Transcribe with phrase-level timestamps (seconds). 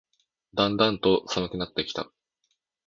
[0.55, 2.09] だんだんと寒くなってきた